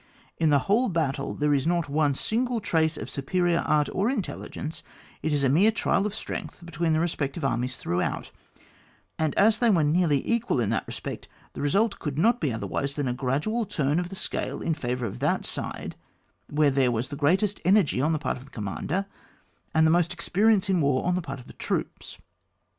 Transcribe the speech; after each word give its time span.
In 0.39 0.49
the 0.49 0.57
whole 0.65 0.89
battle 0.89 1.35
there 1.35 1.53
is 1.53 1.67
not 1.67 1.87
one 1.87 2.15
single 2.15 2.59
trace 2.59 2.97
of 2.97 3.07
superior 3.07 3.59
art 3.67 3.87
or 3.93 4.09
intelligence, 4.09 4.81
it 5.21 5.31
is 5.31 5.43
a 5.43 5.47
mere 5.47 5.69
trial 5.71 6.07
of 6.07 6.15
strength 6.15 6.65
between 6.65 6.93
the 6.93 6.99
respective 6.99 7.45
armies 7.45 7.77
throughout; 7.77 8.31
and 9.19 9.35
as 9.35 9.59
they 9.59 9.69
were 9.69 9.83
nearly 9.83 10.27
equal 10.27 10.59
in 10.59 10.71
that 10.71 10.87
respect, 10.87 11.27
the 11.53 11.61
result 11.61 11.99
could 11.99 12.17
not 12.17 12.41
be 12.41 12.51
otherwise 12.51 12.95
than 12.95 13.07
a 13.07 13.13
gradual 13.13 13.63
turn 13.63 13.99
of 13.99 14.09
the 14.09 14.15
scale 14.15 14.59
in 14.59 14.73
favour 14.73 15.05
of 15.05 15.19
that 15.19 15.45
side 15.45 15.95
where 16.49 16.71
there 16.71 16.89
was 16.91 17.09
the 17.09 17.15
greatest 17.15 17.61
energy 17.63 18.01
on 18.01 18.11
the 18.11 18.17
part 18.17 18.37
of 18.37 18.45
the 18.45 18.49
commander, 18.49 19.05
and 19.71 19.85
the 19.85 19.91
most 19.91 20.13
experience 20.13 20.67
in 20.67 20.81
war 20.81 21.05
on 21.05 21.13
the 21.13 21.21
part 21.21 21.39
of 21.39 21.45
the 21.45 21.53
troops. 21.53 22.17